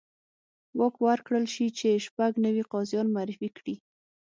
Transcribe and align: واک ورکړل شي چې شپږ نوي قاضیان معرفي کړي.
واک 0.79 0.95
ورکړل 1.07 1.45
شي 1.53 1.67
چې 1.77 1.89
شپږ 2.05 2.31
نوي 2.45 2.63
قاضیان 2.71 3.07
معرفي 3.15 3.49
کړي. 3.57 3.75